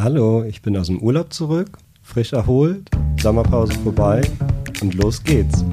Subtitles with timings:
[0.00, 2.88] Hallo, ich bin aus dem Urlaub zurück, frisch erholt,
[3.20, 4.20] Sommerpause vorbei
[4.80, 5.64] und los geht's.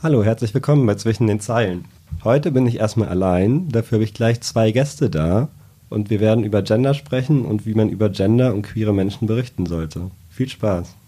[0.00, 1.86] Hallo, herzlich willkommen bei Zwischen den Zeilen.
[2.22, 5.48] Heute bin ich erstmal allein, dafür habe ich gleich zwei Gäste da
[5.88, 9.66] und wir werden über Gender sprechen und wie man über Gender und queere Menschen berichten
[9.66, 10.12] sollte.
[10.30, 10.99] Viel Spaß.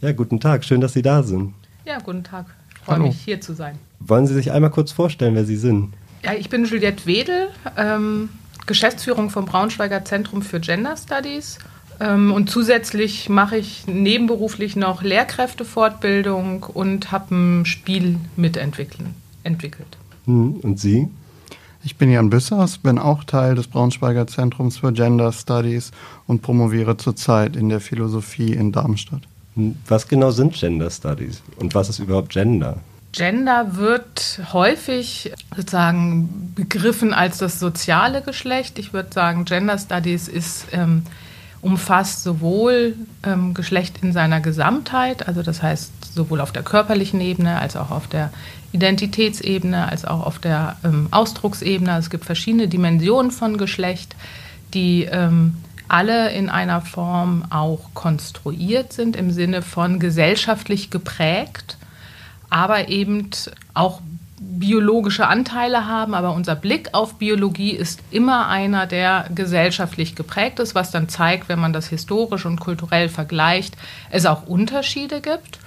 [0.00, 1.54] Ja, guten Tag, schön, dass Sie da sind.
[1.84, 2.46] Ja, guten Tag.
[2.74, 3.76] Ich freue mich, hier zu sein.
[3.98, 5.92] Wollen Sie sich einmal kurz vorstellen, wer Sie sind?
[6.24, 8.28] Ja, ich bin Juliette Wedel, ähm,
[8.66, 11.58] Geschäftsführung vom Braunschweiger Zentrum für Gender Studies.
[12.00, 19.08] Ähm, und zusätzlich mache ich nebenberuflich noch Lehrkräftefortbildung und habe ein Spiel mitentwickelt.
[20.26, 21.08] Hm, und Sie?
[21.82, 25.90] Ich bin Jan Büssers, bin auch Teil des Braunschweiger Zentrums für Gender Studies
[26.26, 29.22] und promoviere zurzeit in der Philosophie in Darmstadt.
[29.86, 32.78] Was genau sind Gender Studies und was ist überhaupt Gender?
[33.12, 38.78] Gender wird häufig sozusagen begriffen als das soziale Geschlecht.
[38.78, 41.02] Ich würde sagen, Gender Studies ist, ähm,
[41.60, 47.58] umfasst sowohl ähm, Geschlecht in seiner Gesamtheit, also das heißt sowohl auf der körperlichen Ebene
[47.58, 48.30] als auch auf der
[48.72, 51.98] Identitätsebene, als auch auf der ähm, Ausdrucksebene.
[51.98, 54.14] Es gibt verschiedene Dimensionen von Geschlecht,
[54.74, 55.56] die ähm,
[55.88, 61.76] alle in einer Form auch konstruiert sind, im Sinne von gesellschaftlich geprägt,
[62.50, 63.30] aber eben
[63.74, 64.00] auch
[64.40, 70.74] biologische Anteile haben, aber unser Blick auf Biologie ist immer einer, der gesellschaftlich geprägt ist,
[70.74, 73.76] was dann zeigt, wenn man das historisch und kulturell vergleicht,
[74.10, 75.58] es auch Unterschiede gibt.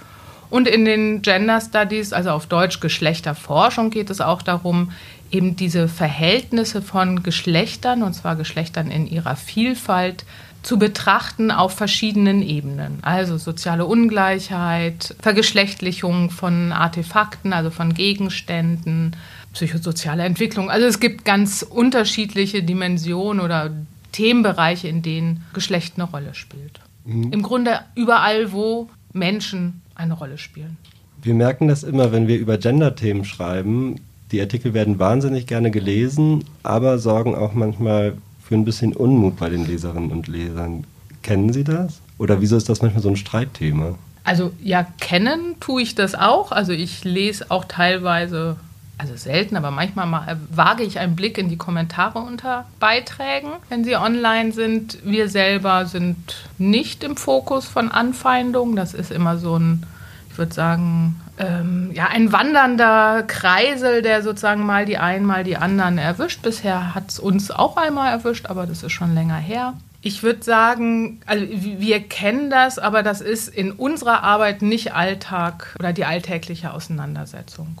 [0.52, 4.92] Und in den Gender Studies, also auf Deutsch Geschlechterforschung, geht es auch darum,
[5.30, 10.26] eben diese Verhältnisse von Geschlechtern, und zwar Geschlechtern in ihrer Vielfalt,
[10.62, 12.98] zu betrachten auf verschiedenen Ebenen.
[13.00, 19.16] Also soziale Ungleichheit, Vergeschlechtlichung von Artefakten, also von Gegenständen,
[19.54, 20.70] psychosoziale Entwicklung.
[20.70, 23.70] Also es gibt ganz unterschiedliche Dimensionen oder
[24.12, 26.78] Themenbereiche, in denen Geschlecht eine Rolle spielt.
[27.06, 27.32] Mhm.
[27.32, 30.76] Im Grunde überall, wo Menschen eine Rolle spielen.
[31.22, 34.00] Wir merken das immer, wenn wir über Gender-Themen schreiben,
[34.32, 39.48] die Artikel werden wahnsinnig gerne gelesen, aber sorgen auch manchmal für ein bisschen Unmut bei
[39.48, 40.84] den Leserinnen und Lesern.
[41.22, 42.00] Kennen Sie das?
[42.18, 43.96] Oder wieso ist das manchmal so ein Streitthema?
[44.24, 46.50] Also ja, kennen tue ich das auch.
[46.52, 48.56] Also ich lese auch teilweise,
[49.02, 53.82] also selten, aber manchmal mal, wage ich einen Blick in die Kommentare unter Beiträgen, wenn
[53.82, 54.98] sie online sind.
[55.04, 58.76] Wir selber sind nicht im Fokus von Anfeindungen.
[58.76, 59.84] Das ist immer so ein,
[60.30, 65.56] ich würde sagen, ähm, ja, ein wandernder Kreisel, der sozusagen mal die einen, mal die
[65.56, 66.42] anderen erwischt.
[66.42, 69.74] Bisher hat es uns auch einmal erwischt, aber das ist schon länger her.
[70.00, 75.74] Ich würde sagen, also wir kennen das, aber das ist in unserer Arbeit nicht Alltag
[75.78, 77.78] oder die alltägliche Auseinandersetzung.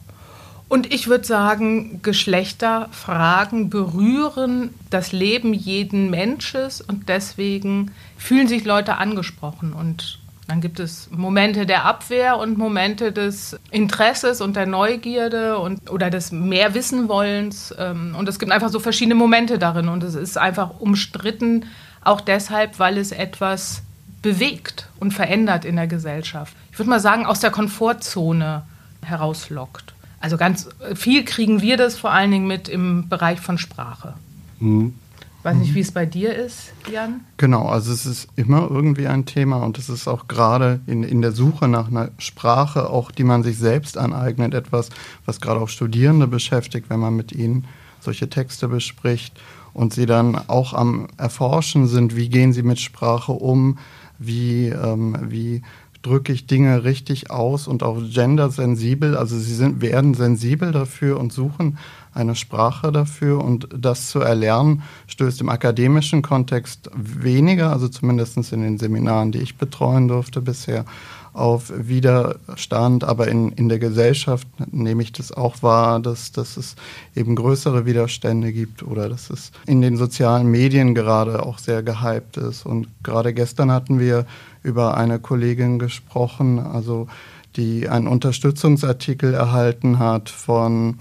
[0.72, 8.96] Und ich würde sagen, Geschlechterfragen berühren das Leben jeden Menschen und deswegen fühlen sich Leute
[8.96, 9.74] angesprochen.
[9.74, 10.18] Und
[10.48, 16.08] dann gibt es Momente der Abwehr und Momente des Interesses und der Neugierde und, oder
[16.08, 17.74] des Mehrwissenwollens.
[17.78, 19.90] Ähm, und es gibt einfach so verschiedene Momente darin.
[19.90, 21.66] Und es ist einfach umstritten,
[22.02, 23.82] auch deshalb, weil es etwas
[24.22, 26.56] bewegt und verändert in der Gesellschaft.
[26.70, 28.62] Ich würde mal sagen, aus der Komfortzone
[29.02, 29.92] herauslockt.
[30.22, 34.14] Also ganz viel kriegen wir das vor allen Dingen mit im Bereich von Sprache.
[34.60, 34.94] Mhm.
[35.42, 35.74] Weiß nicht, mhm.
[35.74, 37.22] wie es bei dir ist, Jan?
[37.36, 41.22] Genau, also es ist immer irgendwie ein Thema und es ist auch gerade in, in
[41.22, 44.90] der Suche nach einer Sprache, auch die man sich selbst aneignet, etwas,
[45.26, 47.66] was gerade auch Studierende beschäftigt, wenn man mit ihnen
[47.98, 49.40] solche Texte bespricht
[49.74, 53.78] und sie dann auch am Erforschen sind, wie gehen sie mit Sprache um,
[54.20, 55.62] wie, ähm, wie
[56.02, 59.16] drücke ich Dinge richtig aus und auch gendersensibel.
[59.16, 61.78] Also sie sind, werden sensibel dafür und suchen
[62.12, 63.42] eine Sprache dafür.
[63.42, 69.40] Und das zu erlernen, stößt im akademischen Kontext weniger, also zumindest in den Seminaren, die
[69.40, 70.84] ich betreuen durfte bisher,
[71.32, 76.76] auf Widerstand, aber in, in der Gesellschaft nehme ich das auch wahr, dass, dass es
[77.16, 82.36] eben größere Widerstände gibt oder dass es in den sozialen Medien gerade auch sehr gehypt
[82.36, 82.66] ist.
[82.66, 84.26] Und gerade gestern hatten wir
[84.62, 87.08] über eine Kollegin gesprochen, also
[87.56, 90.98] die einen Unterstützungsartikel erhalten hat von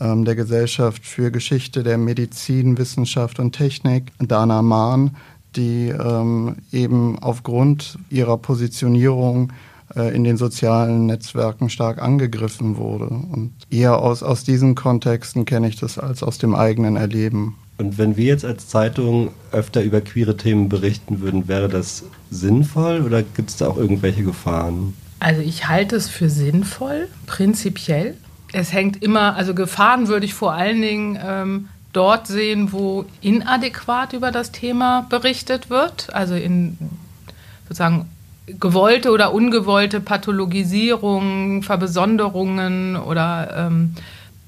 [0.00, 5.16] ähm, der Gesellschaft für Geschichte der Medizin, Wissenschaft und Technik, Dana Mahn,
[5.56, 9.52] die ähm, eben aufgrund ihrer Positionierung
[9.94, 13.06] in den sozialen Netzwerken stark angegriffen wurde.
[13.06, 17.56] Und eher aus, aus diesen Kontexten kenne ich das als aus dem eigenen Erleben.
[17.76, 23.02] Und wenn wir jetzt als Zeitung öfter über queere Themen berichten würden, wäre das sinnvoll
[23.02, 24.94] oder gibt es da auch irgendwelche Gefahren?
[25.18, 28.14] Also ich halte es für sinnvoll, prinzipiell.
[28.52, 34.12] Es hängt immer, also Gefahren würde ich vor allen Dingen ähm, dort sehen, wo inadäquat
[34.12, 36.78] über das Thema berichtet wird, also in
[37.64, 38.08] sozusagen
[38.46, 43.94] gewollte oder ungewollte Pathologisierung, Verbesonderungen oder ähm,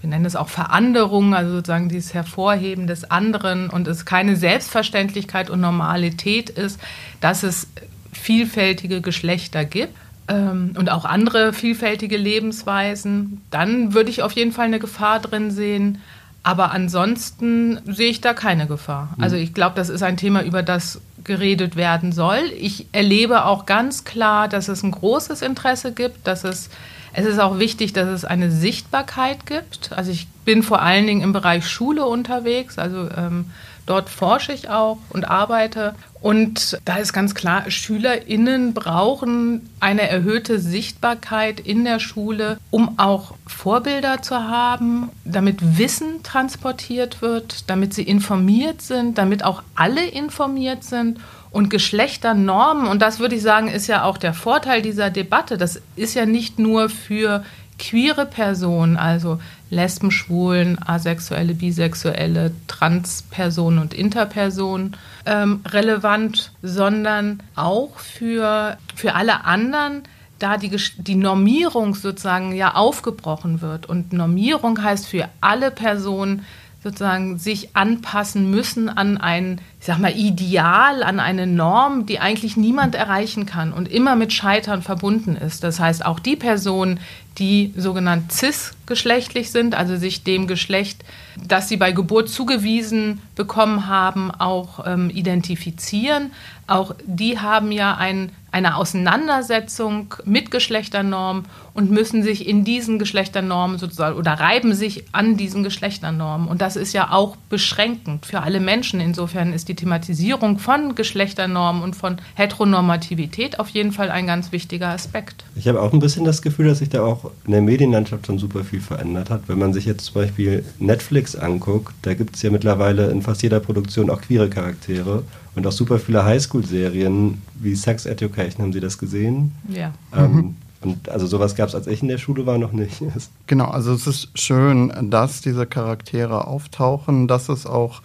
[0.00, 5.48] wir nennen es auch Veranderungen, also sozusagen dieses Hervorheben des anderen und es keine Selbstverständlichkeit
[5.50, 6.78] und Normalität ist,
[7.20, 7.68] dass es
[8.12, 9.94] vielfältige Geschlechter gibt
[10.28, 15.50] ähm, und auch andere vielfältige Lebensweisen, dann würde ich auf jeden Fall eine Gefahr drin
[15.50, 15.98] sehen.
[16.42, 19.14] Aber ansonsten sehe ich da keine Gefahr.
[19.16, 19.22] Mhm.
[19.24, 22.40] Also ich glaube, das ist ein Thema, über das geredet werden soll.
[22.58, 26.70] Ich erlebe auch ganz klar, dass es ein großes Interesse gibt, dass es
[27.18, 29.90] es ist auch wichtig, dass es eine Sichtbarkeit gibt.
[29.92, 33.46] Also ich bin vor allen Dingen im Bereich Schule unterwegs, also ähm,
[33.86, 35.94] dort forsche ich auch und arbeite.
[36.20, 43.34] Und da ist ganz klar, SchülerInnen brauchen eine erhöhte Sichtbarkeit in der Schule, um auch
[43.46, 50.82] Vorbilder zu haben, damit Wissen transportiert wird, damit sie informiert sind, damit auch alle informiert
[50.82, 55.56] sind und Geschlechternormen, und das würde ich sagen, ist ja auch der Vorteil dieser Debatte.
[55.56, 57.44] Das ist ja nicht nur für
[57.78, 59.38] queere Personen, also
[59.70, 70.02] Lesben, Schwulen, Asexuelle, Bisexuelle, Transpersonen und Interpersonen ähm, relevant, sondern auch für, für alle anderen,
[70.38, 73.86] da die, die Normierung sozusagen ja aufgebrochen wird.
[73.86, 76.44] Und Normierung heißt für alle Personen,
[76.82, 82.96] sozusagen sich anpassen müssen an ein, sag mal, Ideal, an eine Norm, die eigentlich niemand
[82.96, 85.62] erreichen kann und immer mit Scheitern verbunden ist.
[85.62, 86.98] Das heißt, auch die Personen,
[87.38, 91.04] die sogenannt cis-geschlechtlich sind, also sich dem Geschlecht,
[91.46, 96.32] das sie bei Geburt zugewiesen bekommen haben, auch ähm, identifizieren.
[96.66, 101.44] Auch die haben ja ein, eine Auseinandersetzung mit Geschlechternormen
[101.74, 106.48] und müssen sich in diesen Geschlechternormen sozusagen oder reiben sich an diesen Geschlechternormen.
[106.48, 108.98] Und das ist ja auch beschränkend für alle Menschen.
[108.98, 114.88] Insofern ist die Thematisierung von Geschlechternormen und von Heteronormativität auf jeden Fall ein ganz wichtiger
[114.88, 115.44] Aspekt.
[115.54, 118.38] Ich habe auch ein bisschen das Gefühl, dass sich da auch in der Medienlandschaft schon
[118.38, 119.42] super viel verändert hat.
[119.46, 123.42] Wenn man sich jetzt zum Beispiel Netflix anguckt, da gibt es ja mittlerweile in fast
[123.42, 125.22] jeder Produktion auch queere Charaktere
[125.54, 128.62] und auch super viele Highschool-Serien wie Sex Education.
[128.62, 129.52] Haben Sie das gesehen?
[129.68, 129.92] Ja.
[130.14, 130.56] Ähm, mhm.
[130.82, 133.02] Und also sowas gab es, als ich in der Schule war, noch nicht.
[133.46, 138.02] Genau, also es ist schön, dass diese Charaktere auftauchen, dass es auch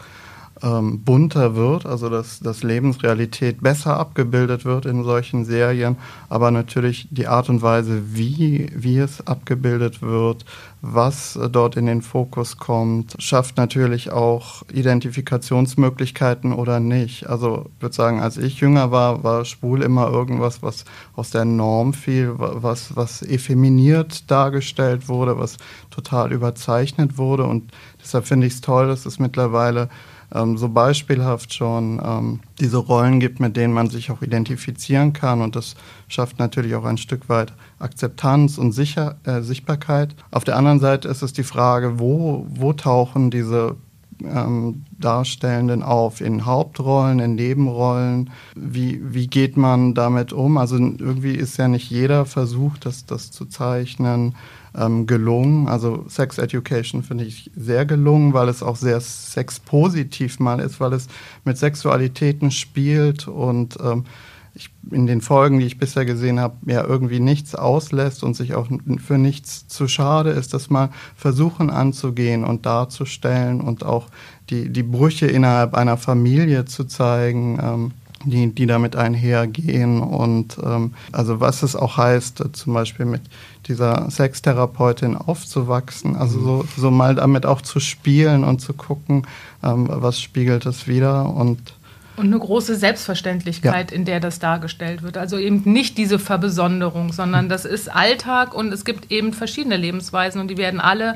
[0.64, 5.98] ähm, bunter wird, also dass, dass Lebensrealität besser abgebildet wird in solchen Serien,
[6.30, 10.46] aber natürlich die Art und Weise, wie, wie es abgebildet wird,
[10.82, 17.28] was dort in den Fokus kommt, schafft natürlich auch Identifikationsmöglichkeiten oder nicht.
[17.28, 20.86] Also ich würde sagen, als ich jünger war, war schwul immer irgendwas, was
[21.16, 25.58] aus der Norm fiel, was, was effeminiert dargestellt wurde, was
[25.92, 27.72] total überzeichnet wurde und
[28.02, 29.90] deshalb finde ich es toll, dass es mittlerweile
[30.34, 35.42] ähm, so beispielhaft schon ähm, diese Rollen gibt, mit denen man sich auch identifizieren kann.
[35.42, 35.76] Und das
[36.08, 40.16] schafft natürlich auch ein Stück weit Akzeptanz und Sicher äh, Sichtbarkeit.
[40.32, 43.76] Auf der anderen Seite ist es die Frage, wo, wo tauchen diese
[44.24, 46.22] ähm, Darstellenden auf?
[46.22, 48.30] In Hauptrollen, in Nebenrollen?
[48.56, 50.58] Wie, wie geht man damit um?
[50.58, 54.36] Also irgendwie ist ja nicht jeder versucht, das, das zu zeichnen
[54.78, 55.68] ähm, gelungen.
[55.68, 60.94] Also Sex Education finde ich sehr gelungen, weil es auch sehr sexpositiv mal ist, weil
[60.94, 61.08] es
[61.46, 64.06] mit Sexualitäten spielt und ähm,
[64.54, 68.54] ich, in den Folgen, die ich bisher gesehen habe, ja irgendwie nichts auslässt und sich
[68.54, 74.08] auch für nichts zu schade ist, das mal versuchen anzugehen und darzustellen und auch
[74.50, 77.60] die, die Brüche innerhalb einer Familie zu zeigen.
[77.62, 77.92] Ähm,
[78.26, 83.22] die, die damit einhergehen und ähm, also was es auch heißt, zum Beispiel mit
[83.68, 86.44] dieser Sextherapeutin aufzuwachsen, also mhm.
[86.44, 89.28] so, so mal damit auch zu spielen und zu gucken,
[89.64, 91.74] ähm, was spiegelt es wieder und
[92.18, 93.98] und eine große Selbstverständlichkeit, ja.
[93.98, 95.18] in der das dargestellt wird.
[95.18, 100.40] Also eben nicht diese Verbesonderung, sondern das ist Alltag und es gibt eben verschiedene Lebensweisen
[100.42, 101.16] und die werden alle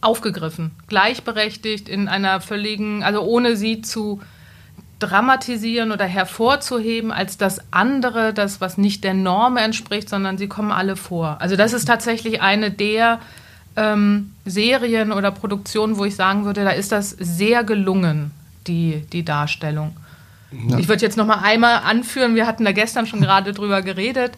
[0.00, 4.20] aufgegriffen, gleichberechtigt in einer völligen, also ohne sie zu
[4.98, 10.70] dramatisieren oder hervorzuheben als das andere, das, was nicht der Norm entspricht, sondern sie kommen
[10.70, 11.36] alle vor.
[11.40, 13.20] Also das ist tatsächlich eine der
[13.76, 18.30] ähm, Serien oder Produktionen, wo ich sagen würde, da ist das sehr gelungen,
[18.66, 19.96] die, die Darstellung.
[20.68, 20.78] Ja.
[20.78, 24.32] Ich würde jetzt noch mal einmal anführen, wir hatten da gestern schon gerade drüber geredet,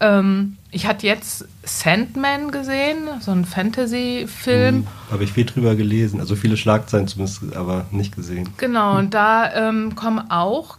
[0.00, 4.76] ähm, ich hatte jetzt Sandman gesehen, so ein Fantasy-Film.
[4.76, 8.48] Hm, Habe ich viel drüber gelesen, also viele Schlagzeilen zumindest, aber nicht gesehen.
[8.58, 10.78] Genau, und da ähm, kommen auch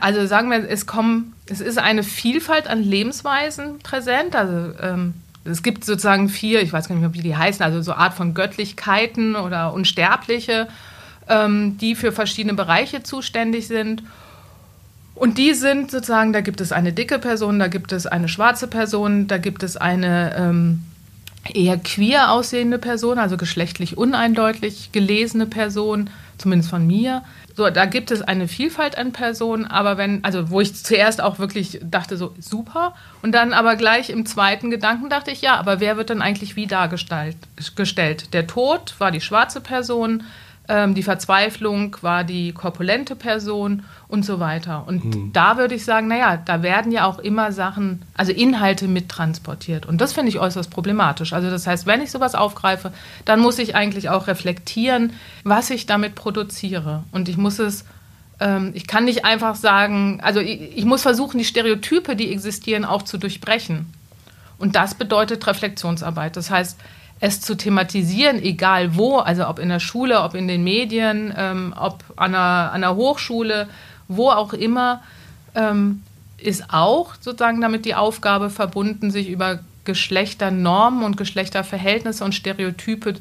[0.00, 4.36] also sagen wir, es kommen, es ist eine Vielfalt an Lebensweisen präsent.
[4.36, 5.14] Also ähm,
[5.44, 8.14] es gibt sozusagen vier, ich weiß gar nicht mehr, wie die heißen, also so Art
[8.14, 10.68] von Göttlichkeiten oder Unsterbliche,
[11.28, 14.02] ähm, die für verschiedene Bereiche zuständig sind.
[15.20, 18.66] Und die sind sozusagen, da gibt es eine dicke Person, da gibt es eine schwarze
[18.68, 20.82] Person, da gibt es eine ähm,
[21.52, 26.08] eher queer aussehende Person, also geschlechtlich uneindeutig gelesene Person,
[26.38, 27.22] zumindest von mir.
[27.54, 31.38] So, da gibt es eine Vielfalt an Personen, aber wenn, also wo ich zuerst auch
[31.38, 35.80] wirklich dachte, so super, und dann aber gleich im zweiten Gedanken dachte ich, ja, aber
[35.80, 37.36] wer wird denn eigentlich wie dargestellt?
[38.32, 40.22] Der Tod war die schwarze Person,
[40.70, 44.84] ähm, die Verzweiflung war die korpulente Person und so weiter.
[44.86, 45.32] Und hm.
[45.32, 49.84] da würde ich sagen, naja, da werden ja auch immer Sachen, also Inhalte mittransportiert.
[49.84, 51.32] Und das finde ich äußerst problematisch.
[51.32, 52.92] Also das heißt, wenn ich sowas aufgreife,
[53.24, 55.12] dann muss ich eigentlich auch reflektieren,
[55.42, 57.02] was ich damit produziere.
[57.10, 57.84] Und ich muss es
[58.38, 62.84] ähm, ich kann nicht einfach sagen, also ich, ich, muss versuchen, die Stereotype, die existieren,
[62.84, 63.92] auch zu durchbrechen.
[64.56, 66.36] Und das bedeutet Reflexionsarbeit.
[66.36, 66.78] Das heißt,
[67.20, 71.74] es zu thematisieren, egal wo, also ob in der Schule, ob in den Medien, ähm,
[71.78, 73.68] ob an einer, an einer Hochschule,
[74.08, 75.02] wo auch immer,
[75.54, 76.02] ähm,
[76.38, 83.14] ist auch sozusagen damit die Aufgabe verbunden, sich über Geschlechternormen und Geschlechterverhältnisse und Stereotype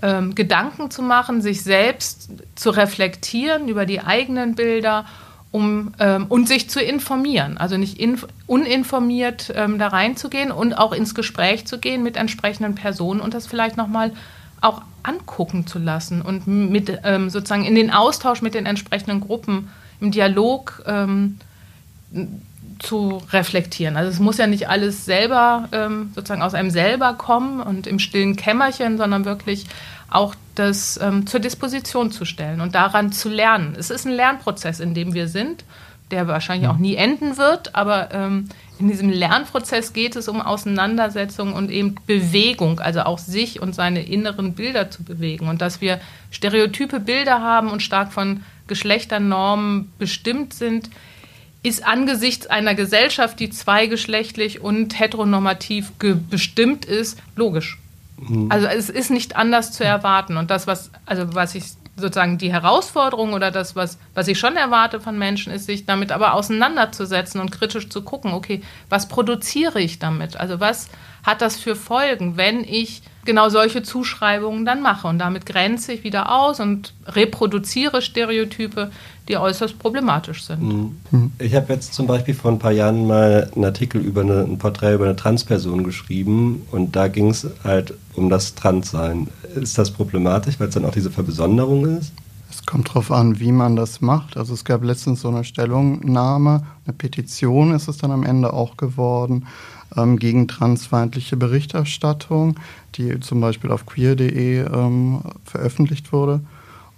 [0.00, 5.04] ähm, Gedanken zu machen, sich selbst zu reflektieren über die eigenen Bilder
[5.52, 7.58] um, ähm, und sich zu informieren.
[7.58, 12.74] Also nicht inf uninformiert ähm, da reinzugehen und auch ins Gespräch zu gehen mit entsprechenden
[12.74, 14.12] Personen und das vielleicht nochmal
[14.60, 19.68] auch angucken zu lassen und mit ähm, sozusagen in den Austausch mit den entsprechenden Gruppen
[20.00, 21.38] im Dialog ähm,
[22.82, 23.96] zu reflektieren.
[23.96, 27.98] Also es muss ja nicht alles selber ähm, sozusagen aus einem selber kommen und im
[27.98, 29.66] stillen Kämmerchen, sondern wirklich
[30.10, 33.74] auch das ähm, zur Disposition zu stellen und daran zu lernen.
[33.78, 35.64] Es ist ein Lernprozess, in dem wir sind,
[36.10, 38.48] der wahrscheinlich auch nie enden wird, aber ähm,
[38.78, 44.02] in diesem Lernprozess geht es um Auseinandersetzung und eben Bewegung, also auch sich und seine
[44.02, 50.52] inneren Bilder zu bewegen und dass wir stereotype Bilder haben und stark von Geschlechternormen bestimmt
[50.52, 50.90] sind,
[51.62, 57.78] ist angesichts einer Gesellschaft, die zweigeschlechtlich und heteronormativ bestimmt ist, logisch.
[58.18, 58.50] Mhm.
[58.50, 60.36] Also es ist nicht anders zu erwarten.
[60.36, 61.64] Und das, was, also was ich
[61.96, 66.10] sozusagen die Herausforderung oder das, was, was ich schon erwarte von Menschen, ist, sich damit
[66.10, 70.36] aber auseinanderzusetzen und kritisch zu gucken, okay, was produziere ich damit?
[70.36, 70.88] Also was
[71.22, 75.08] hat das für Folgen, wenn ich genau solche Zuschreibungen dann mache?
[75.08, 78.90] Und damit grenze ich wieder aus und reproduziere Stereotype,
[79.28, 80.62] die äußerst problematisch sind.
[81.10, 81.32] Mhm.
[81.38, 84.58] Ich habe jetzt zum Beispiel vor ein paar Jahren mal einen Artikel über eine, ein
[84.58, 89.28] Porträt über eine Transperson geschrieben und da ging es halt um das Transsein.
[89.54, 92.12] Ist das problematisch, weil es dann auch diese Verbesonderung ist?
[92.50, 94.36] Es kommt darauf an, wie man das macht.
[94.36, 98.76] Also es gab letztens so eine Stellungnahme, eine Petition ist es dann am Ende auch
[98.76, 99.46] geworden
[99.96, 102.58] ähm, gegen transfeindliche Berichterstattung,
[102.94, 106.40] die zum Beispiel auf queer.de ähm, veröffentlicht wurde.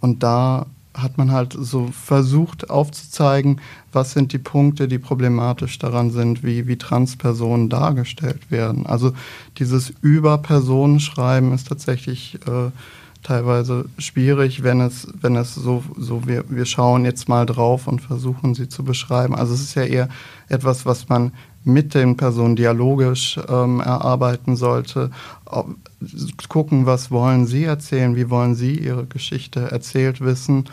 [0.00, 3.60] Und da hat man halt so versucht aufzuzeigen,
[3.92, 8.86] was sind die Punkte, die problematisch daran sind, wie, wie Transpersonen dargestellt werden.
[8.86, 9.12] Also
[9.58, 12.70] dieses Über-Personenschreiben ist tatsächlich äh,
[13.24, 18.00] teilweise schwierig, wenn es, wenn es so, so wir, wir schauen jetzt mal drauf und
[18.00, 19.34] versuchen sie zu beschreiben.
[19.34, 20.08] Also es ist ja eher
[20.48, 21.32] etwas, was man
[21.64, 25.10] mit den Personen dialogisch ähm, erarbeiten sollte,
[26.48, 30.68] gucken, was wollen sie erzählen, wie wollen sie ihre Geschichte erzählt wissen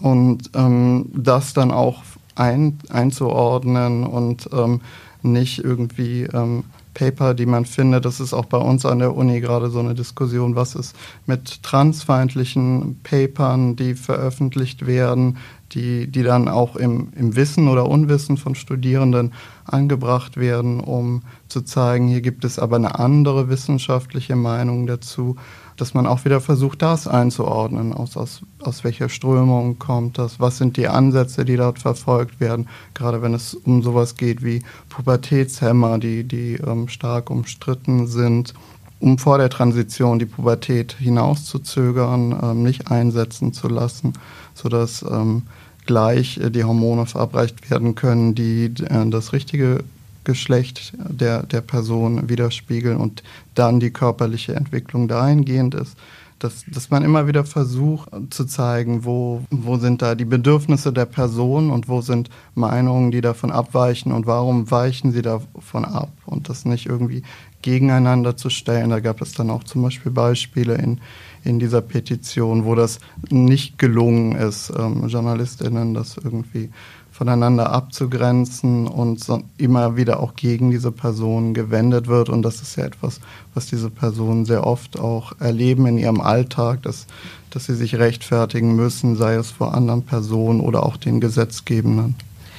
[0.00, 2.02] und ähm, das dann auch
[2.38, 4.80] ein, einzuordnen und ähm,
[5.22, 6.64] nicht irgendwie ähm,
[6.94, 8.04] Paper, die man findet.
[8.04, 11.62] Das ist auch bei uns an der Uni gerade so eine Diskussion, was ist mit
[11.62, 15.38] transfeindlichen Papern, die veröffentlicht werden,
[15.72, 19.32] die, die dann auch im, im Wissen oder Unwissen von Studierenden
[19.64, 25.36] angebracht werden, um zu zeigen, hier gibt es aber eine andere wissenschaftliche Meinung dazu,
[25.80, 30.58] dass man auch wieder versucht, das einzuordnen, aus, aus, aus welcher Strömung kommt das, was
[30.58, 35.98] sind die Ansätze, die dort verfolgt werden, gerade wenn es um sowas geht wie Pubertätshämmer,
[35.98, 38.54] die, die ähm, stark umstritten sind
[39.00, 44.14] um vor der Transition die Pubertät hinauszuzögern, ähm, nicht einsetzen zu lassen,
[44.54, 45.42] sodass ähm,
[45.86, 49.84] gleich äh, die Hormone verabreicht werden können, die äh, das richtige
[50.24, 53.22] Geschlecht der, der Person widerspiegeln und
[53.54, 55.96] dann die körperliche Entwicklung dahingehend ist,
[56.38, 61.06] dass, dass man immer wieder versucht zu zeigen, wo, wo sind da die Bedürfnisse der
[61.06, 66.48] Person und wo sind Meinungen, die davon abweichen und warum weichen sie davon ab und
[66.48, 67.22] das nicht irgendwie
[67.62, 68.90] gegeneinander zu stellen.
[68.90, 71.00] Da gab es dann auch zum Beispiel Beispiele in,
[71.44, 76.70] in dieser Petition, wo das nicht gelungen ist, ähm, JournalistInnen das irgendwie
[77.18, 82.28] voneinander abzugrenzen und so immer wieder auch gegen diese Personen gewendet wird.
[82.28, 83.18] Und das ist ja etwas,
[83.54, 87.08] was diese Personen sehr oft auch erleben in ihrem Alltag, dass,
[87.50, 92.14] dass sie sich rechtfertigen müssen, sei es vor anderen Personen oder auch den Gesetzgebenden.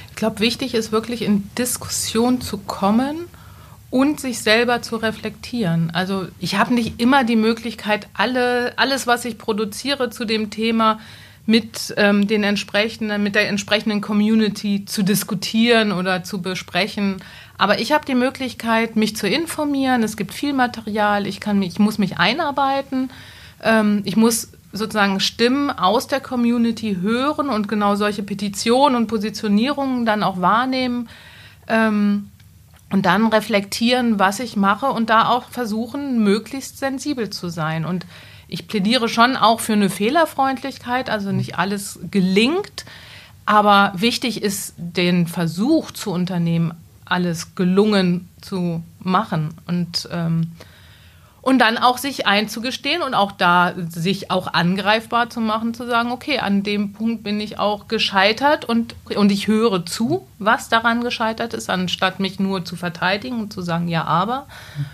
[0.09, 3.15] Ich glaube, wichtig ist wirklich in Diskussion zu kommen
[3.89, 5.89] und sich selber zu reflektieren.
[5.93, 10.99] Also ich habe nicht immer die Möglichkeit, alle, alles, was ich produziere zu dem Thema,
[11.49, 17.23] mit ähm, den entsprechenden, mit der entsprechenden Community zu diskutieren oder zu besprechen.
[17.57, 20.03] Aber ich habe die Möglichkeit, mich zu informieren.
[20.03, 21.25] Es gibt viel Material.
[21.25, 23.09] Ich kann ich muss mich einarbeiten.
[23.63, 30.05] Ähm, ich muss sozusagen Stimmen aus der Community hören und genau solche Petitionen und Positionierungen
[30.05, 31.09] dann auch wahrnehmen.
[31.67, 32.29] Ähm,
[32.91, 37.85] und dann reflektieren, was ich mache und da auch versuchen, möglichst sensibel zu sein.
[37.85, 38.05] Und
[38.49, 42.85] ich plädiere schon auch für eine Fehlerfreundlichkeit, also nicht alles gelingt,
[43.45, 46.73] aber wichtig ist, den Versuch zu unternehmen,
[47.05, 50.51] alles gelungen zu machen und ähm,
[51.41, 56.11] und dann auch sich einzugestehen und auch da sich auch angreifbar zu machen, zu sagen,
[56.11, 61.01] okay, an dem Punkt bin ich auch gescheitert und, und ich höre zu, was daran
[61.01, 64.47] gescheitert ist, anstatt mich nur zu verteidigen und zu sagen, ja, aber.
[64.77, 64.85] Mhm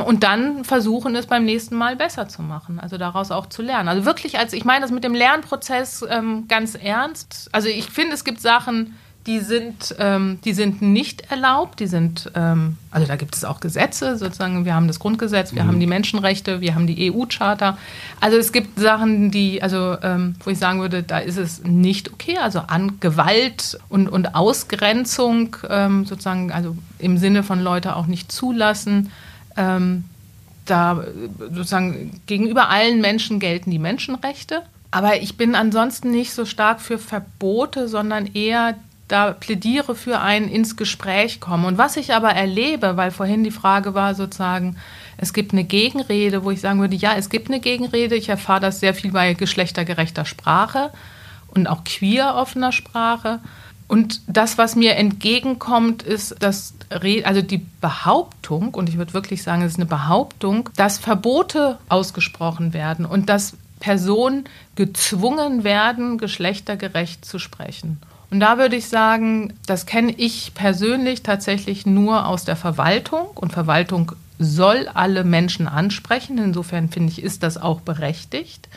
[0.00, 2.78] und dann versuchen, es beim nächsten Mal besser zu machen.
[2.78, 3.88] Also daraus auch zu lernen.
[3.88, 7.48] Also wirklich, als ich meine das mit dem Lernprozess ähm, ganz ernst.
[7.52, 8.94] Also ich finde, es gibt Sachen,
[9.26, 11.80] die sind, ähm, die sind nicht erlaubt.
[11.80, 14.64] Die sind, ähm, also da gibt es auch Gesetze, sozusagen.
[14.64, 15.68] Wir haben das Grundgesetz, wir mhm.
[15.68, 17.78] haben die Menschenrechte, wir haben die EU-Charta.
[18.20, 22.12] Also es gibt Sachen, die, also ähm, wo ich sagen würde, da ist es nicht
[22.12, 22.38] okay.
[22.38, 28.32] Also an Gewalt und, und Ausgrenzung ähm, sozusagen, also im Sinne von Leute auch nicht
[28.32, 29.10] zulassen
[29.56, 30.04] ähm,
[30.66, 31.04] da
[31.38, 34.62] sozusagen gegenüber allen Menschen gelten die Menschenrechte.
[34.90, 38.76] Aber ich bin ansonsten nicht so stark für Verbote, sondern eher
[39.08, 41.64] da plädiere für ein ins Gespräch kommen.
[41.64, 44.76] Und was ich aber erlebe, weil vorhin die Frage war sozusagen,
[45.18, 48.16] es gibt eine Gegenrede, wo ich sagen würde, ja, es gibt eine Gegenrede.
[48.16, 50.90] Ich erfahre das sehr viel bei geschlechtergerechter Sprache
[51.48, 53.40] und auch queer offener Sprache.
[53.88, 56.74] Und das, was mir entgegenkommt, ist, dass
[57.24, 62.72] also die Behauptung, und ich würde wirklich sagen, es ist eine Behauptung, dass Verbote ausgesprochen
[62.72, 64.44] werden und dass Personen
[64.76, 68.00] gezwungen werden, geschlechtergerecht zu sprechen.
[68.30, 73.26] Und da würde ich sagen, das kenne ich persönlich tatsächlich nur aus der Verwaltung.
[73.34, 76.38] Und Verwaltung soll alle Menschen ansprechen.
[76.38, 78.70] Insofern finde ich, ist das auch berechtigt.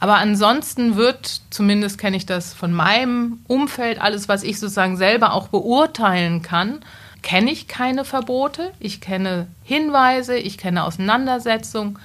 [0.00, 5.34] Aber ansonsten wird, zumindest kenne ich das von meinem Umfeld, alles, was ich sozusagen selber
[5.34, 6.80] auch beurteilen kann,
[7.22, 8.72] kenne ich keine Verbote.
[8.78, 11.98] Ich kenne Hinweise, ich kenne Auseinandersetzungen.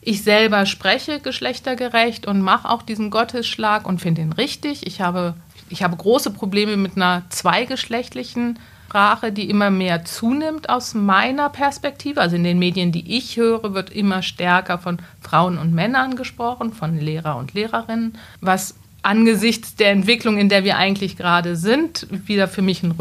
[0.00, 4.86] Ich selber spreche geschlechtergerecht und mache auch diesen Gottesschlag und finde ihn richtig.
[4.86, 5.34] Ich habe,
[5.68, 12.22] ich habe große Probleme mit einer zweigeschlechtlichen Sprache, die immer mehr zunimmt aus meiner Perspektive.
[12.22, 16.72] Also in den Medien, die ich höre, wird immer stärker von Frauen und Männern gesprochen,
[16.72, 22.48] von Lehrer und Lehrerinnen, was angesichts der Entwicklung, in der wir eigentlich gerade sind, wieder
[22.48, 22.94] für mich ein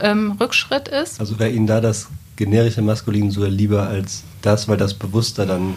[0.00, 1.20] ähm, Rückschritt ist.
[1.20, 5.76] Also wäre Ihnen da das generische Maskulin so lieber als das, weil das bewusster dann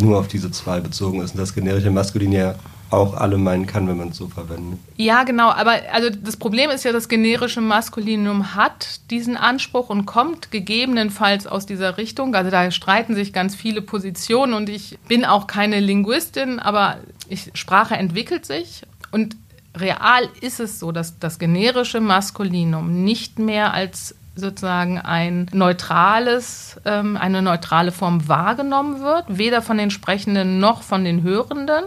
[0.00, 2.54] nur auf diese zwei bezogen ist und das generische Maskulin ja
[2.90, 4.78] auch alle meinen kann, wenn man es so verwendet.
[4.96, 5.50] Ja, genau.
[5.50, 11.46] Aber also das Problem ist ja, das generische Maskulinum hat diesen Anspruch und kommt gegebenenfalls
[11.46, 12.34] aus dieser Richtung.
[12.34, 16.96] Also da streiten sich ganz viele Positionen und ich bin auch keine Linguistin, aber
[17.28, 19.36] ich, Sprache entwickelt sich und
[19.76, 27.16] real ist es so, dass das generische Maskulinum nicht mehr als sozusagen ein neutrales, ähm,
[27.16, 31.84] eine neutrale Form wahrgenommen wird, weder von den Sprechenden noch von den Hörenden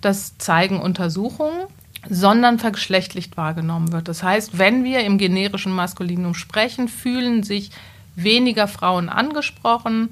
[0.00, 1.66] das zeigen Untersuchungen,
[2.08, 4.08] sondern vergeschlechtlicht wahrgenommen wird.
[4.08, 7.70] Das heißt, wenn wir im generischen Maskulinum sprechen, fühlen sich
[8.14, 10.10] weniger Frauen angesprochen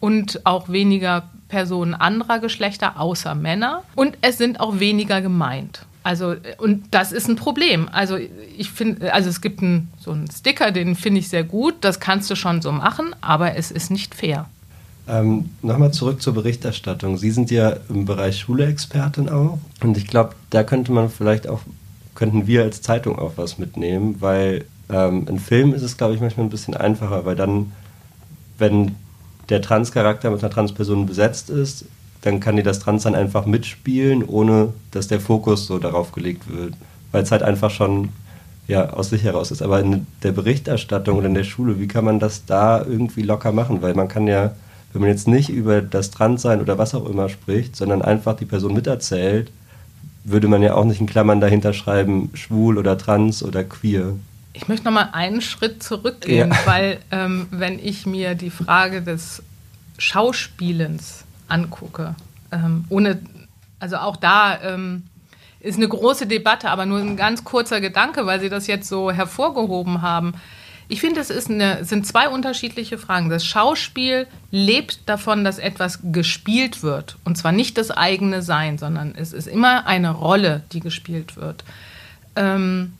[0.00, 5.86] und auch weniger Personen anderer Geschlechter außer Männer und es sind auch weniger gemeint.
[6.02, 7.88] Also, und das ist ein Problem.
[7.92, 8.18] Also,
[8.58, 12.00] ich finde, also es gibt einen, so einen Sticker, den finde ich sehr gut, das
[12.00, 14.46] kannst du schon so machen, aber es ist nicht fair.
[15.06, 17.18] Ähm, Nochmal zurück zur Berichterstattung.
[17.18, 19.58] Sie sind ja im Bereich Schule-Expertin auch.
[19.80, 21.60] Und ich glaube, da könnte man vielleicht auch,
[22.16, 26.20] könnten wir als Zeitung auch was mitnehmen, weil ähm, in Filmen ist es, glaube ich,
[26.20, 27.70] manchmal ein bisschen einfacher, weil dann,
[28.58, 28.96] wenn
[29.48, 31.84] der Trans-Charakter mit einer Trans-Person besetzt ist,
[32.22, 36.44] dann kann die das Trans dann einfach mitspielen, ohne dass der Fokus so darauf gelegt
[36.50, 36.74] wird.
[37.12, 38.10] Weil es halt einfach schon
[38.66, 39.60] ja, aus sich heraus ist.
[39.60, 43.52] Aber in der Berichterstattung oder in der Schule, wie kann man das da irgendwie locker
[43.52, 43.82] machen?
[43.82, 44.52] Weil man kann ja
[44.94, 48.44] wenn man jetzt nicht über das Transsein oder was auch immer spricht, sondern einfach die
[48.44, 49.50] Person miterzählt,
[50.22, 54.14] würde man ja auch nicht in Klammern dahinter schreiben, schwul oder trans oder queer.
[54.56, 56.58] Ich möchte noch mal einen Schritt zurückgehen, ja.
[56.64, 59.42] weil ähm, wenn ich mir die Frage des
[59.98, 62.14] Schauspielens angucke,
[62.52, 63.20] ähm, ohne,
[63.80, 65.02] also auch da ähm,
[65.58, 69.10] ist eine große Debatte, aber nur ein ganz kurzer Gedanke, weil Sie das jetzt so
[69.10, 70.34] hervorgehoben haben.
[70.86, 73.30] Ich finde, es ist eine, sind zwei unterschiedliche Fragen.
[73.30, 77.16] Das Schauspiel lebt davon, dass etwas gespielt wird.
[77.24, 81.64] Und zwar nicht das eigene Sein, sondern es ist immer eine Rolle, die gespielt wird.
[82.36, 82.92] Ähm,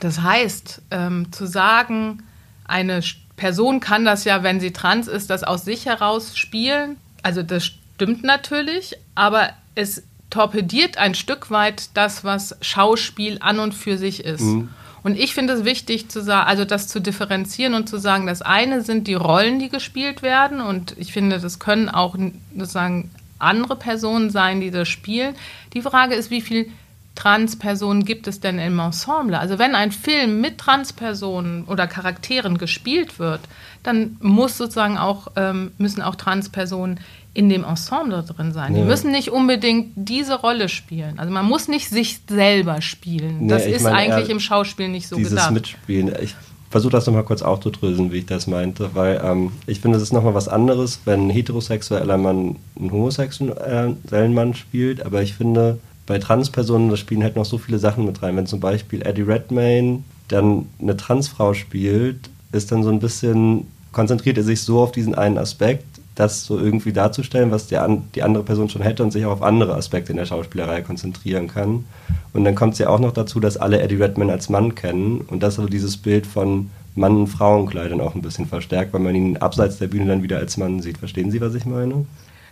[0.00, 2.22] das heißt, ähm, zu sagen,
[2.64, 3.02] eine
[3.36, 6.96] Person kann das ja, wenn sie trans ist, das aus sich heraus spielen.
[7.22, 13.74] Also das stimmt natürlich, aber es torpediert ein Stück weit das, was Schauspiel an und
[13.74, 14.42] für sich ist.
[14.42, 14.68] Mhm.
[15.02, 18.42] Und ich finde es wichtig zu sagen, also das zu differenzieren und zu sagen, das
[18.42, 22.16] eine sind die Rollen, die gespielt werden und ich finde, das können auch
[22.56, 25.34] sozusagen andere Personen sein, die das spielen.
[25.72, 26.70] Die Frage ist, wie viel
[27.18, 29.40] Transpersonen gibt es denn im Ensemble?
[29.40, 33.40] Also wenn ein Film mit Transpersonen oder Charakteren gespielt wird,
[33.82, 37.00] dann muss sozusagen auch, ähm, müssen auch Transpersonen
[37.34, 38.72] in dem Ensemble drin sein.
[38.76, 38.82] Ja.
[38.82, 41.18] Die müssen nicht unbedingt diese Rolle spielen.
[41.18, 43.48] Also man muss nicht sich selber spielen.
[43.48, 45.50] Das ist meine, eigentlich im Schauspiel nicht so dieses gedacht.
[45.50, 46.14] Mitspielen.
[46.22, 46.36] Ich
[46.70, 50.12] versuche das nochmal kurz aufzudröseln, wie ich das meinte, weil ähm, ich finde, es ist
[50.12, 56.18] nochmal was anderes, wenn ein heterosexueller Mann einen homosexuellen Mann spielt, aber ich finde, bei
[56.18, 58.36] Transpersonen, da spielen halt noch so viele Sachen mit rein.
[58.36, 64.38] Wenn zum Beispiel Eddie Redmayne dann eine Transfrau spielt, ist dann so ein bisschen, konzentriert
[64.38, 68.42] er sich so auf diesen einen Aspekt, das so irgendwie darzustellen, was der, die andere
[68.42, 71.84] Person schon hätte und sich auch auf andere Aspekte in der Schauspielerei konzentrieren kann.
[72.32, 75.20] Und dann kommt es ja auch noch dazu, dass alle Eddie Redman als Mann kennen
[75.28, 79.14] und das also dieses Bild von Mann- und Frauenkleidern auch ein bisschen verstärkt, weil man
[79.14, 80.98] ihn abseits der Bühne dann wieder als Mann sieht.
[80.98, 82.06] Verstehen Sie, was ich meine?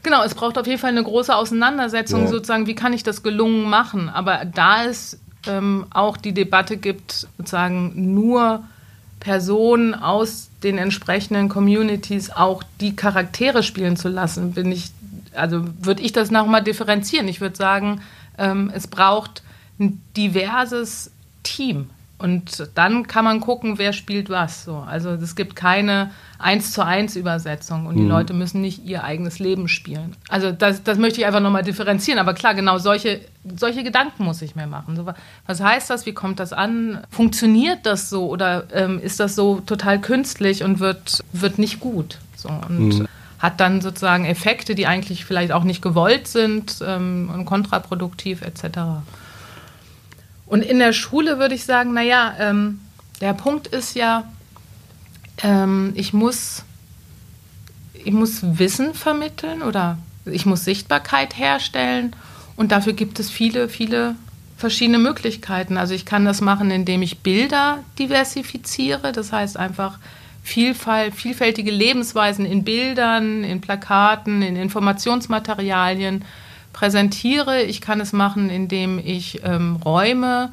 [0.07, 2.27] Genau, es braucht auf jeden Fall eine große Auseinandersetzung, ja.
[2.29, 4.09] sozusagen, wie kann ich das gelungen machen.
[4.09, 8.63] Aber da es ähm, auch die Debatte gibt, sozusagen nur
[9.19, 14.93] Personen aus den entsprechenden Communities auch die Charaktere spielen zu lassen, bin ich,
[15.35, 17.27] also würde ich das nochmal differenzieren.
[17.27, 18.01] Ich würde sagen,
[18.39, 19.43] ähm, es braucht
[19.81, 21.11] ein diverses
[21.43, 21.91] Team.
[22.19, 24.65] Und dann kann man gucken, wer spielt was.
[24.65, 24.77] So.
[24.77, 28.09] Also es gibt keine eins zu eins Übersetzung und die mhm.
[28.09, 30.17] Leute müssen nicht ihr eigenes Leben spielen.
[30.29, 32.19] Also das, das möchte ich einfach nochmal differenzieren.
[32.19, 33.21] Aber klar, genau solche,
[33.59, 34.97] solche Gedanken muss ich mir machen.
[34.97, 35.07] So,
[35.47, 36.07] was heißt das?
[36.07, 37.05] Wie kommt das an?
[37.11, 42.19] Funktioniert das so oder ähm, ist das so total künstlich und wird, wird nicht gut?
[42.35, 43.09] So, und mhm.
[43.41, 48.79] hat dann sozusagen Effekte, die eigentlich vielleicht auch nicht gewollt sind ähm, und kontraproduktiv etc.
[50.47, 52.81] Und in der Schule würde ich sagen, naja, ähm,
[53.21, 54.25] der Punkt ist ja,
[55.43, 56.63] ähm, ich, muss,
[57.93, 62.15] ich muss Wissen vermitteln oder ich muss Sichtbarkeit herstellen.
[62.57, 64.15] Und dafür gibt es viele, viele
[64.57, 65.77] verschiedene Möglichkeiten.
[65.77, 69.99] Also ich kann das machen, indem ich Bilder diversifiziere, das heißt einfach
[70.43, 76.25] Vielfalt, vielfältige Lebensweisen in Bildern, in Plakaten, in Informationsmaterialien
[76.77, 77.63] präsentiere.
[77.63, 80.53] Ich kann es machen, indem ich ähm, Räume,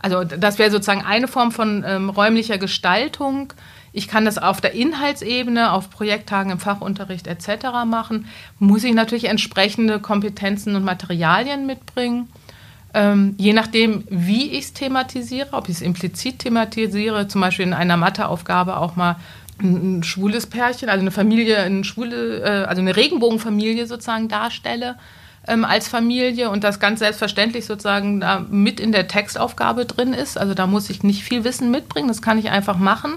[0.00, 3.52] also das wäre sozusagen eine Form von ähm, räumlicher Gestaltung.
[3.92, 7.84] Ich kann das auf der Inhaltsebene, auf Projekttagen im Fachunterricht etc.
[7.84, 8.26] machen.
[8.58, 12.28] Muss ich natürlich entsprechende Kompetenzen und Materialien mitbringen.
[12.94, 17.74] Ähm, je nachdem, wie ich es thematisiere, ob ich es implizit thematisiere, zum Beispiel in
[17.74, 19.16] einer Matheaufgabe auch mal
[19.60, 24.96] ein, ein schwules Pärchen, also eine Familie, eine schwule, äh, also eine Regenbogenfamilie sozusagen darstelle
[25.46, 30.38] ähm, als Familie und das ganz selbstverständlich sozusagen da mit in der Textaufgabe drin ist.
[30.38, 33.14] Also da muss ich nicht viel Wissen mitbringen, das kann ich einfach machen.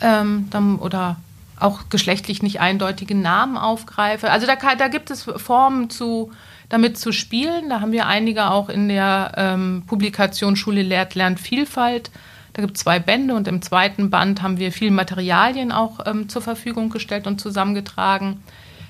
[0.00, 1.16] Ähm, dann, oder
[1.58, 4.30] auch geschlechtlich nicht eindeutige Namen aufgreife.
[4.30, 6.32] Also da, da gibt es Formen zu,
[6.70, 7.68] damit zu spielen.
[7.68, 12.10] Da haben wir einige auch in der ähm, Publikation Schule lehrt, lernt Vielfalt.
[12.54, 16.30] Da gibt es zwei Bände und im zweiten Band haben wir viel Materialien auch ähm,
[16.30, 18.42] zur Verfügung gestellt und zusammengetragen.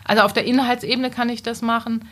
[0.04, 2.04] Also auf der Inhaltsebene kann ich das machen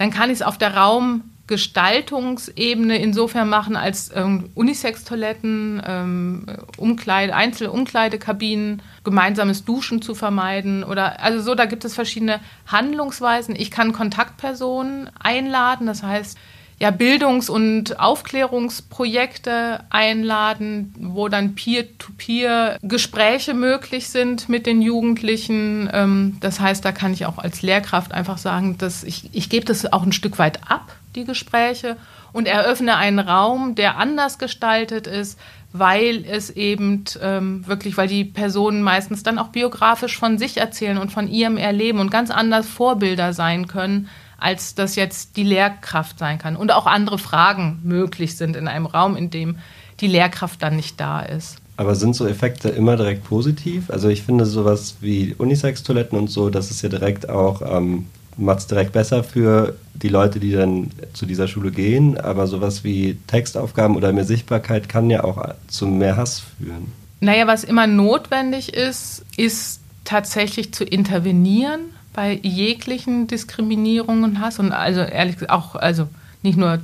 [0.00, 6.46] dann kann ich es auf der Raumgestaltungsebene insofern machen, als ähm, Unisex-Toiletten, ähm,
[6.78, 13.54] Umkleide, Einzelumkleidekabinen, gemeinsames Duschen zu vermeiden oder also so, da gibt es verschiedene Handlungsweisen.
[13.54, 16.38] Ich kann Kontaktpersonen einladen, das heißt,
[16.80, 25.90] ja, Bildungs- und Aufklärungsprojekte einladen, wo dann Peer-to-Peer-Gespräche möglich sind mit den Jugendlichen.
[25.92, 29.66] Ähm, das heißt, da kann ich auch als Lehrkraft einfach sagen, dass ich, ich gebe
[29.66, 31.98] das auch ein Stück weit ab, die Gespräche,
[32.32, 35.38] und eröffne einen Raum, der anders gestaltet ist,
[35.72, 40.96] weil es eben ähm, wirklich, weil die Personen meistens dann auch biografisch von sich erzählen
[40.96, 44.08] und von ihrem Erleben und ganz anders Vorbilder sein können,
[44.40, 46.56] als das jetzt die Lehrkraft sein kann.
[46.56, 49.58] Und auch andere Fragen möglich sind in einem Raum, in dem
[50.00, 51.58] die Lehrkraft dann nicht da ist.
[51.76, 53.90] Aber sind so Effekte immer direkt positiv?
[53.90, 58.60] Also ich finde sowas wie Unisex-Toiletten und so, das ist ja direkt auch, ähm, macht
[58.60, 62.18] es direkt besser für die Leute, die dann zu dieser Schule gehen.
[62.18, 66.92] Aber sowas wie Textaufgaben oder mehr Sichtbarkeit kann ja auch zu mehr Hass führen.
[67.20, 71.80] Naja, was immer notwendig ist, ist tatsächlich zu intervenieren
[72.12, 76.08] bei jeglichen Diskriminierungen Hass und also ehrlich gesagt auch, also
[76.42, 76.78] nicht nur,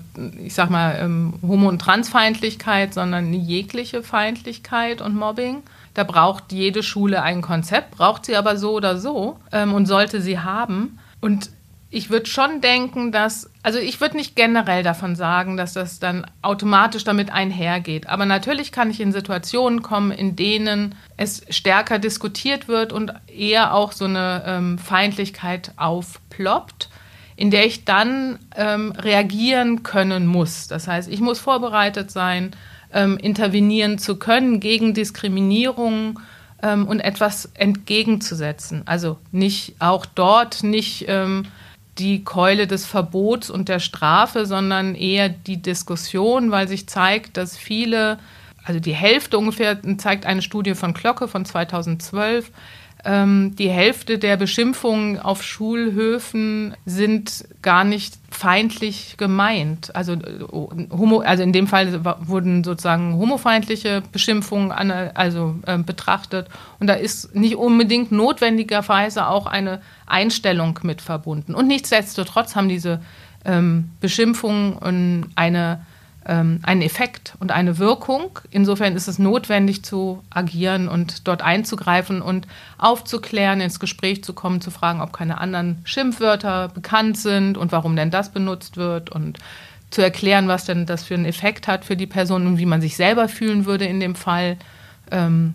[0.44, 5.62] ich sag mal, ähm, Homo- und Transfeindlichkeit, sondern jegliche Feindlichkeit und Mobbing.
[5.94, 10.20] Da braucht jede Schule ein Konzept, braucht sie aber so oder so ähm, und sollte
[10.20, 10.98] sie haben.
[11.22, 11.50] Und
[11.88, 16.26] ich würde schon denken, dass, also ich würde nicht generell davon sagen, dass das dann
[16.42, 18.08] automatisch damit einhergeht.
[18.08, 23.72] Aber natürlich kann ich in Situationen kommen, in denen es stärker diskutiert wird und eher
[23.72, 26.88] auch so eine ähm, Feindlichkeit aufploppt
[27.36, 30.68] in der ich dann ähm, reagieren können muss.
[30.68, 32.52] Das heißt, ich muss vorbereitet sein,
[32.92, 36.18] ähm, intervenieren zu können gegen Diskriminierung
[36.62, 38.82] ähm, und etwas entgegenzusetzen.
[38.86, 41.44] Also nicht auch dort nicht ähm,
[41.98, 47.56] die Keule des Verbots und der Strafe, sondern eher die Diskussion, weil sich zeigt, dass
[47.56, 48.18] viele,
[48.64, 52.52] also die Hälfte ungefähr, zeigt eine Studie von Glocke von 2012, ähm,
[53.08, 59.94] die Hälfte der Beschimpfungen auf Schulhöfen sind gar nicht feindlich gemeint.
[59.94, 60.40] Also, äh,
[60.90, 66.48] homo, also in dem Fall wurden sozusagen homofeindliche Beschimpfungen an, also, äh, betrachtet.
[66.80, 71.54] Und da ist nicht unbedingt notwendigerweise auch eine Einstellung mit verbunden.
[71.54, 73.00] Und nichtsdestotrotz haben diese
[73.44, 75.86] ähm, Beschimpfungen eine
[76.26, 78.40] ähm, einen Effekt und eine Wirkung.
[78.50, 82.46] Insofern ist es notwendig zu agieren und dort einzugreifen und
[82.78, 87.96] aufzuklären, ins Gespräch zu kommen, zu fragen, ob keine anderen Schimpfwörter bekannt sind und warum
[87.96, 89.38] denn das benutzt wird und
[89.90, 92.80] zu erklären, was denn das für einen Effekt hat für die Person und wie man
[92.80, 94.56] sich selber fühlen würde in dem Fall.
[95.10, 95.54] Ähm,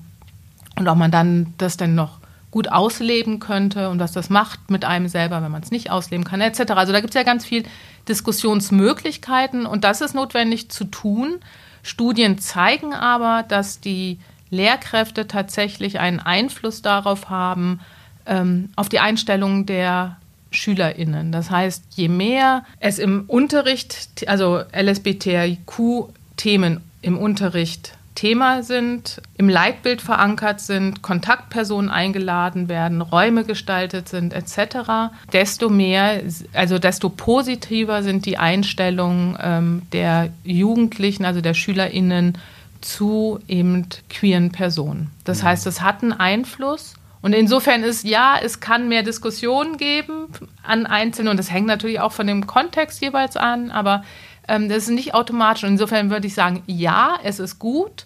[0.77, 2.20] und ob man dann das dann noch
[2.51, 6.25] gut ausleben könnte und was das macht mit einem selber, wenn man es nicht ausleben
[6.25, 6.71] kann, etc.
[6.71, 7.63] Also da gibt es ja ganz viel
[8.07, 11.39] Diskussionsmöglichkeiten und das ist notwendig zu tun.
[11.81, 17.79] Studien zeigen aber, dass die Lehrkräfte tatsächlich einen Einfluss darauf haben,
[18.25, 20.17] ähm, auf die Einstellung der
[20.51, 21.31] SchülerInnen.
[21.31, 30.01] Das heißt, je mehr es im Unterricht, also LSBTIQ-Themen im Unterricht Thema sind, im Leitbild
[30.01, 36.21] verankert sind, Kontaktpersonen eingeladen werden, Räume gestaltet sind etc., desto mehr,
[36.53, 42.37] also desto positiver sind die Einstellungen ähm, der Jugendlichen, also der SchülerInnen
[42.81, 45.11] zu eben queeren Personen.
[45.23, 46.95] Das heißt, es hat einen Einfluss.
[47.21, 50.27] Und insofern ist ja, es kann mehr Diskussionen geben
[50.63, 54.03] an Einzelnen und das hängt natürlich auch von dem Kontext jeweils an, aber
[54.47, 55.63] ähm, das ist nicht automatisch.
[55.63, 58.05] Und insofern würde ich sagen, ja, es ist gut,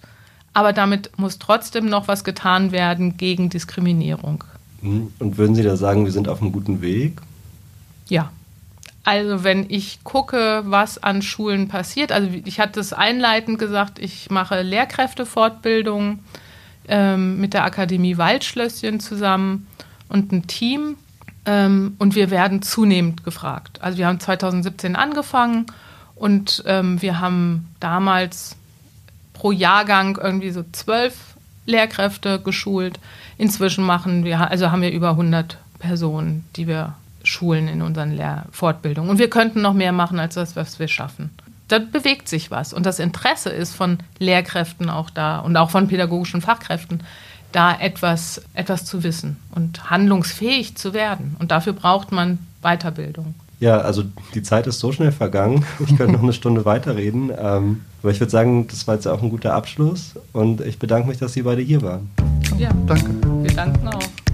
[0.54, 4.44] aber damit muss trotzdem noch was getan werden gegen Diskriminierung.
[4.82, 5.12] Mhm.
[5.20, 7.22] Und würden Sie da sagen, wir sind auf einem guten Weg?
[8.08, 8.32] Ja.
[9.04, 14.32] Also wenn ich gucke, was an Schulen passiert, also ich hatte es einleitend gesagt, ich
[14.32, 16.20] mache Lehrkräftefortbildung
[16.88, 19.68] ähm, mit der Akademie Waldschlösschen zusammen
[20.10, 20.98] und ein Team
[21.46, 23.80] ähm, und wir werden zunehmend gefragt.
[23.82, 25.68] Also wir haben 2017 angefangen
[26.16, 28.56] und ähm, wir haben damals
[29.34, 33.00] pro Jahrgang irgendwie so zwölf Lehrkräfte geschult.
[33.38, 39.10] Inzwischen machen wir, also haben wir über 100 Personen, die wir schulen in unseren Lehrfortbildungen.
[39.10, 41.32] Und wir könnten noch mehr machen als das, was wir schaffen.
[41.68, 42.74] Da bewegt sich was.
[42.74, 47.04] Und das Interesse ist von Lehrkräften auch da und auch von pädagogischen Fachkräften,
[47.52, 51.36] da etwas, etwas zu wissen und handlungsfähig zu werden.
[51.40, 53.34] Und dafür braucht man Weiterbildung.
[53.60, 55.66] Ja, also die Zeit ist so schnell vergangen.
[55.80, 57.32] Ich könnte noch eine Stunde weiterreden.
[57.38, 60.16] Ähm, aber ich würde sagen, das war jetzt auch ein guter Abschluss.
[60.34, 62.10] Und ich bedanke mich, dass Sie beide hier waren.
[62.58, 63.12] Ja, danke.
[63.44, 64.25] Wir danken auch.